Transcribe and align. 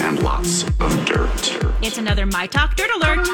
and 0.00 0.22
lots 0.22 0.62
of 0.64 1.04
dirt. 1.06 1.58
It's 1.82 1.98
another 1.98 2.26
My 2.26 2.46
Talk 2.46 2.76
Dirt 2.76 2.90
Alert. 2.96 3.26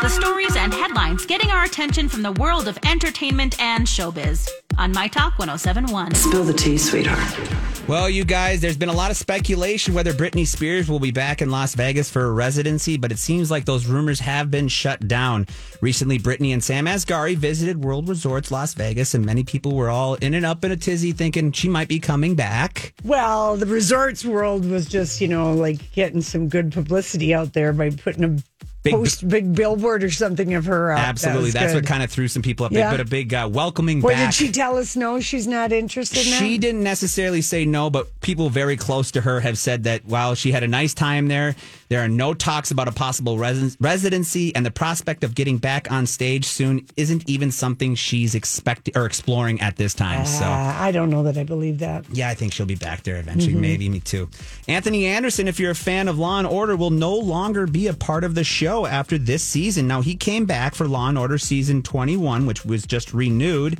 The 0.00 0.08
stories 0.08 0.56
and 0.56 0.72
headlines 0.72 1.26
getting 1.26 1.50
our 1.50 1.64
attention 1.64 2.08
from 2.08 2.22
the 2.22 2.32
world 2.32 2.68
of 2.68 2.78
entertainment 2.84 3.60
and 3.60 3.86
showbiz 3.86 4.48
on 4.78 4.92
My 4.92 5.08
Talk 5.08 5.38
1071. 5.38 6.14
Spill 6.14 6.44
the 6.44 6.52
tea, 6.52 6.78
sweetheart. 6.78 7.73
Well, 7.86 8.08
you 8.08 8.24
guys, 8.24 8.62
there's 8.62 8.78
been 8.78 8.88
a 8.88 8.94
lot 8.94 9.10
of 9.10 9.16
speculation 9.18 9.92
whether 9.92 10.14
Britney 10.14 10.46
Spears 10.46 10.88
will 10.88 11.00
be 11.00 11.10
back 11.10 11.42
in 11.42 11.50
Las 11.50 11.74
Vegas 11.74 12.08
for 12.08 12.24
a 12.24 12.32
residency, 12.32 12.96
but 12.96 13.12
it 13.12 13.18
seems 13.18 13.50
like 13.50 13.66
those 13.66 13.84
rumors 13.84 14.20
have 14.20 14.50
been 14.50 14.68
shut 14.68 15.06
down. 15.06 15.46
Recently, 15.82 16.18
Britney 16.18 16.54
and 16.54 16.64
Sam 16.64 16.86
Asghari 16.86 17.36
visited 17.36 17.84
World 17.84 18.08
Resorts 18.08 18.50
Las 18.50 18.72
Vegas, 18.72 19.12
and 19.12 19.26
many 19.26 19.44
people 19.44 19.76
were 19.76 19.90
all 19.90 20.14
in 20.14 20.32
and 20.32 20.46
up 20.46 20.64
in 20.64 20.72
a 20.72 20.78
tizzy 20.78 21.12
thinking 21.12 21.52
she 21.52 21.68
might 21.68 21.88
be 21.88 22.00
coming 22.00 22.34
back. 22.34 22.94
Well, 23.04 23.58
the 23.58 23.66
resorts 23.66 24.24
world 24.24 24.64
was 24.64 24.86
just, 24.86 25.20
you 25.20 25.28
know, 25.28 25.52
like 25.52 25.92
getting 25.92 26.22
some 26.22 26.48
good 26.48 26.72
publicity 26.72 27.34
out 27.34 27.52
there 27.52 27.74
by 27.74 27.90
putting 27.90 28.24
a 28.24 28.53
Big- 28.84 28.92
post, 28.94 29.26
big 29.26 29.54
billboard 29.54 30.04
or 30.04 30.10
something 30.10 30.52
of 30.54 30.66
her. 30.66 30.90
Out. 30.92 30.96
That 30.98 31.08
Absolutely. 31.08 31.44
was 31.44 31.52
That's 31.54 31.72
good. 31.72 31.84
what 31.84 31.86
kind 31.86 32.02
of 32.02 32.10
threw 32.10 32.28
some 32.28 32.42
people 32.42 32.66
up. 32.66 32.72
Yeah. 32.72 32.90
They 32.90 32.98
put 32.98 33.06
a 33.06 33.08
big 33.08 33.32
uh, 33.32 33.48
welcoming 33.50 34.02
Well, 34.02 34.14
back. 34.14 34.26
did 34.26 34.34
she 34.34 34.52
tell 34.52 34.76
us 34.76 34.94
no? 34.94 35.20
She's 35.20 35.46
not 35.46 35.72
interested. 35.72 36.18
in 36.18 36.24
She 36.24 36.56
that? 36.56 36.60
didn't 36.60 36.82
necessarily 36.84 37.40
say 37.40 37.64
no, 37.64 37.88
but 37.88 38.20
people 38.20 38.50
very 38.50 38.76
close 38.76 39.10
to 39.12 39.22
her 39.22 39.40
have 39.40 39.56
said 39.56 39.84
that 39.84 40.04
while 40.04 40.34
she 40.34 40.52
had 40.52 40.62
a 40.62 40.68
nice 40.68 40.92
time 40.92 41.28
there, 41.28 41.56
there 41.88 42.02
are 42.04 42.08
no 42.08 42.34
talks 42.34 42.70
about 42.70 42.86
a 42.88 42.92
possible 42.92 43.38
resi- 43.38 43.74
residency, 43.80 44.54
and 44.54 44.66
the 44.66 44.70
prospect 44.70 45.24
of 45.24 45.34
getting 45.34 45.56
back 45.56 45.90
on 45.90 46.06
stage 46.06 46.44
soon 46.44 46.86
isn't 46.96 47.26
even 47.28 47.50
something 47.52 47.94
she's 47.94 48.34
expecting 48.34 48.94
or 48.96 49.06
exploring 49.06 49.60
at 49.62 49.76
this 49.76 49.94
time. 49.94 50.26
so. 50.26 50.44
Uh, 50.44 50.74
I 50.78 50.92
don't 50.92 51.08
know 51.08 51.22
that 51.22 51.38
I 51.38 51.44
believe 51.44 51.78
that. 51.78 52.04
Yeah, 52.12 52.28
I 52.28 52.34
think 52.34 52.52
she'll 52.52 52.66
be 52.66 52.74
back 52.74 53.02
there 53.04 53.16
eventually. 53.16 53.54
Mhm. 53.54 53.60
Maybe 53.60 53.88
me 53.88 54.00
too. 54.00 54.28
Anthony 54.68 55.06
Anderson, 55.06 55.48
if 55.48 55.58
you're 55.58 55.70
a 55.70 55.74
fan 55.74 56.06
of 56.08 56.18
Law 56.18 56.38
and 56.38 56.46
Order, 56.46 56.76
will 56.76 56.90
no 56.90 57.14
longer 57.14 57.66
be 57.66 57.86
a 57.86 57.94
part 57.94 58.24
of 58.24 58.34
the 58.34 58.44
show 58.44 58.73
after 58.82 59.16
this 59.16 59.42
season. 59.44 59.86
Now 59.86 60.00
he 60.00 60.16
came 60.16 60.44
back 60.44 60.74
for 60.74 60.88
Law 60.88 61.08
and 61.08 61.16
Order 61.16 61.38
season 61.38 61.82
21, 61.82 62.46
which 62.46 62.64
was 62.64 62.84
just 62.84 63.14
renewed. 63.14 63.78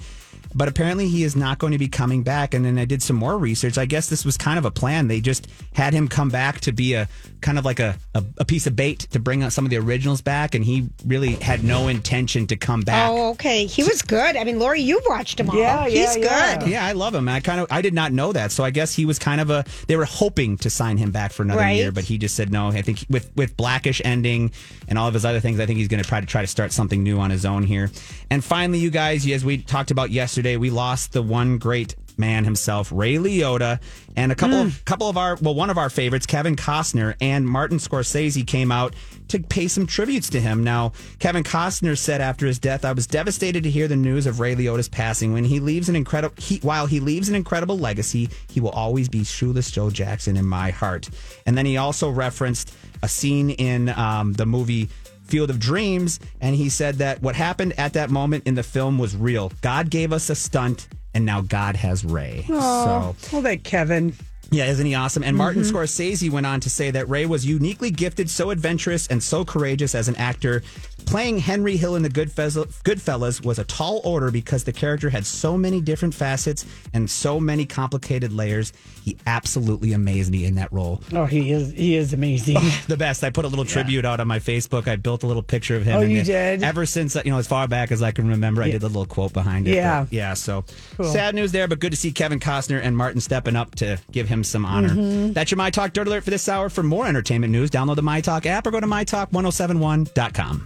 But 0.54 0.68
apparently 0.68 1.08
he 1.08 1.24
is 1.24 1.34
not 1.34 1.58
going 1.58 1.72
to 1.72 1.78
be 1.78 1.88
coming 1.88 2.22
back. 2.22 2.54
And 2.54 2.64
then 2.64 2.78
I 2.78 2.84
did 2.84 3.02
some 3.02 3.16
more 3.16 3.36
research. 3.36 3.76
I 3.78 3.86
guess 3.86 4.08
this 4.08 4.24
was 4.24 4.36
kind 4.36 4.58
of 4.58 4.64
a 4.64 4.70
plan. 4.70 5.08
They 5.08 5.20
just 5.20 5.48
had 5.72 5.92
him 5.92 6.06
come 6.08 6.28
back 6.28 6.60
to 6.60 6.72
be 6.72 6.94
a 6.94 7.08
kind 7.40 7.58
of 7.58 7.64
like 7.64 7.80
a, 7.80 7.96
a, 8.14 8.24
a 8.38 8.44
piece 8.44 8.66
of 8.66 8.76
bait 8.76 9.00
to 9.10 9.18
bring 9.18 9.42
out 9.42 9.52
some 9.52 9.64
of 9.64 9.70
the 9.70 9.76
originals 9.78 10.20
back. 10.22 10.54
And 10.54 10.64
he 10.64 10.88
really 11.04 11.32
had 11.34 11.64
no 11.64 11.88
intention 11.88 12.46
to 12.48 12.56
come 12.56 12.82
back. 12.82 13.10
Oh, 13.10 13.30
okay. 13.30 13.66
He 13.66 13.82
was 13.82 14.02
good. 14.02 14.36
I 14.36 14.44
mean, 14.44 14.58
Lori, 14.58 14.80
you've 14.80 15.04
watched 15.06 15.40
him 15.40 15.50
all. 15.50 15.56
Yeah, 15.56 15.88
He's 15.88 16.16
yeah, 16.16 16.58
good. 16.58 16.68
Yeah, 16.70 16.84
I 16.86 16.92
love 16.92 17.14
him. 17.14 17.28
I 17.28 17.40
kind 17.40 17.60
of 17.60 17.66
I 17.70 17.82
did 17.82 17.94
not 17.94 18.12
know 18.12 18.32
that, 18.32 18.52
so 18.52 18.62
I 18.62 18.70
guess 18.70 18.94
he 18.94 19.04
was 19.06 19.18
kind 19.18 19.40
of 19.40 19.50
a. 19.50 19.64
They 19.88 19.96
were 19.96 20.04
hoping 20.04 20.56
to 20.58 20.70
sign 20.70 20.96
him 20.98 21.10
back 21.10 21.32
for 21.32 21.42
another 21.42 21.60
Right. 21.60 21.76
year, 21.76 21.90
but 21.92 22.04
he 22.04 22.18
just 22.18 22.36
said 22.36 22.52
no. 22.52 22.68
I 22.68 22.82
think 22.82 23.04
with 23.10 23.30
with 23.34 23.56
Blackish 23.56 24.00
ending 24.04 24.52
and 24.88 24.98
all 24.98 25.08
of 25.08 25.14
his 25.14 25.24
other 25.24 25.40
things, 25.40 25.58
I 25.58 25.66
think 25.66 25.78
he's 25.78 25.88
going 25.88 26.02
to 26.02 26.08
try 26.08 26.20
to 26.20 26.26
try 26.26 26.42
to 26.42 26.46
start 26.46 26.72
something 26.72 27.02
new 27.02 27.18
on 27.18 27.30
his 27.30 27.44
own 27.44 27.62
here. 27.64 27.90
And 28.30 28.44
finally, 28.44 28.78
you 28.78 28.90
guys, 28.90 29.26
as 29.30 29.44
we 29.44 29.58
talked 29.58 29.90
about 29.90 30.10
yesterday, 30.10 30.43
we 30.44 30.70
lost 30.70 31.12
the 31.12 31.22
one 31.22 31.58
great 31.58 31.96
man 32.16 32.44
himself, 32.44 32.92
Ray 32.92 33.14
Liotta, 33.14 33.80
and 34.16 34.30
a 34.30 34.36
couple 34.36 34.58
of 34.58 34.84
couple 34.84 35.08
of 35.08 35.16
our 35.16 35.36
well, 35.42 35.54
one 35.54 35.70
of 35.70 35.78
our 35.78 35.90
favorites, 35.90 36.26
Kevin 36.26 36.54
Costner 36.54 37.16
and 37.20 37.44
Martin 37.46 37.78
Scorsese 37.78 38.46
came 38.46 38.70
out 38.70 38.94
to 39.28 39.40
pay 39.40 39.66
some 39.66 39.86
tributes 39.86 40.28
to 40.30 40.40
him. 40.40 40.62
Now, 40.62 40.92
Kevin 41.18 41.42
Costner 41.42 41.98
said 41.98 42.20
after 42.20 42.46
his 42.46 42.60
death, 42.60 42.84
"I 42.84 42.92
was 42.92 43.08
devastated 43.08 43.64
to 43.64 43.70
hear 43.70 43.88
the 43.88 43.96
news 43.96 44.26
of 44.26 44.38
Ray 44.38 44.54
Liotta's 44.54 44.88
passing. 44.88 45.32
When 45.32 45.44
he 45.44 45.58
leaves 45.58 45.88
an 45.88 45.96
incredible, 45.96 46.36
he, 46.38 46.58
while 46.58 46.86
he 46.86 47.00
leaves 47.00 47.28
an 47.28 47.34
incredible 47.34 47.78
legacy, 47.78 48.28
he 48.48 48.60
will 48.60 48.70
always 48.70 49.08
be 49.08 49.24
Shoeless 49.24 49.72
Joe 49.72 49.90
Jackson 49.90 50.36
in 50.36 50.46
my 50.46 50.70
heart." 50.70 51.10
And 51.46 51.58
then 51.58 51.66
he 51.66 51.76
also 51.78 52.10
referenced 52.10 52.72
a 53.02 53.08
scene 53.08 53.50
in 53.50 53.88
um, 53.88 54.34
the 54.34 54.46
movie. 54.46 54.88
Field 55.24 55.50
of 55.50 55.58
Dreams, 55.58 56.20
and 56.40 56.54
he 56.54 56.68
said 56.68 56.96
that 56.96 57.22
what 57.22 57.34
happened 57.34 57.72
at 57.78 57.94
that 57.94 58.10
moment 58.10 58.46
in 58.46 58.54
the 58.54 58.62
film 58.62 58.98
was 58.98 59.16
real. 59.16 59.52
God 59.60 59.90
gave 59.90 60.12
us 60.12 60.30
a 60.30 60.34
stunt, 60.34 60.88
and 61.14 61.24
now 61.24 61.40
God 61.40 61.76
has 61.76 62.04
Ray. 62.04 62.44
Oh, 62.50 63.14
So 63.18 63.32
well, 63.32 63.42
that 63.42 63.64
Kevin. 63.64 64.14
Yeah, 64.50 64.66
isn't 64.66 64.84
he 64.86 64.94
awesome? 64.94 65.22
And 65.22 65.36
Martin 65.36 65.62
Mhm. 65.62 65.72
Scorsese 65.72 66.30
went 66.30 66.46
on 66.46 66.60
to 66.60 66.70
say 66.70 66.90
that 66.90 67.08
Ray 67.08 67.26
was 67.26 67.44
uniquely 67.46 67.90
gifted, 67.90 68.30
so 68.30 68.50
adventurous, 68.50 69.06
and 69.08 69.22
so 69.22 69.44
courageous 69.44 69.94
as 69.94 70.08
an 70.08 70.16
actor. 70.16 70.62
Playing 71.06 71.38
Henry 71.38 71.76
Hill 71.76 71.96
in 71.96 72.02
the 72.02 72.08
Goodfellas, 72.08 73.44
was 73.44 73.58
a 73.58 73.64
tall 73.64 74.00
order 74.04 74.30
because 74.30 74.64
the 74.64 74.72
character 74.72 75.10
had 75.10 75.26
so 75.26 75.56
many 75.58 75.80
different 75.80 76.14
facets 76.14 76.64
and 76.94 77.08
so 77.10 77.38
many 77.38 77.66
complicated 77.66 78.32
layers. 78.32 78.72
He 79.04 79.16
absolutely 79.26 79.92
amazed 79.92 80.30
me 80.32 80.44
in 80.46 80.54
that 80.54 80.72
role. 80.72 81.02
Oh, 81.12 81.26
he 81.26 81.50
is. 81.52 81.72
He 81.72 81.96
is 81.96 82.12
amazing. 82.12 82.56
The 82.86 82.96
best. 82.96 83.24
I 83.24 83.30
put 83.30 83.44
a 83.44 83.48
little 83.48 83.64
tribute 83.64 84.04
out 84.04 84.20
on 84.20 84.26
my 84.28 84.38
Facebook. 84.38 84.88
I 84.88 84.96
built 84.96 85.22
a 85.22 85.26
little 85.26 85.42
picture 85.42 85.76
of 85.76 85.84
him. 85.84 85.96
Oh, 85.96 86.00
you 86.02 86.18
it- 86.18 86.24
did? 86.24 86.62
Ever 86.62 86.86
since, 86.86 87.14
you 87.24 87.30
know, 87.30 87.38
as 87.38 87.46
far 87.46 87.66
back 87.68 87.92
as 87.92 88.02
I 88.02 88.10
can 88.10 88.28
remember, 88.28 88.62
I 88.62 88.70
did 88.70 88.80
the 88.80 88.88
little 88.88 89.06
quote 89.06 89.32
behind 89.32 89.66
it. 89.68 89.74
Yeah. 89.74 90.02
But 90.04 90.12
yeah. 90.12 90.34
So 90.34 90.64
Cool. 90.96 91.12
sad 91.12 91.34
news 91.34 91.52
there, 91.52 91.68
but 91.68 91.80
good 91.80 91.90
to 91.92 91.96
see 91.96 92.12
Kevin 92.12 92.40
Costner 92.40 92.80
and 92.82 92.96
Martin 92.96 93.20
stepping 93.20 93.56
up 93.56 93.74
to 93.76 93.98
give 94.12 94.28
him 94.28 94.33
some 94.42 94.64
honor. 94.66 94.94
Mhm. 94.94 95.34
That's 95.34 95.50
your 95.50 95.58
My 95.58 95.70
Talk 95.70 95.92
Dirt 95.92 96.08
Alert 96.08 96.24
for 96.24 96.30
this 96.30 96.48
hour. 96.48 96.68
For 96.68 96.82
more 96.82 97.06
entertainment 97.06 97.52
news, 97.52 97.70
download 97.70 97.96
the 97.96 98.02
My 98.02 98.20
Talk 98.20 98.46
app 98.46 98.66
or 98.66 98.70
go 98.70 98.80
to 98.80 98.86
mytalk1071.com. 98.86 100.62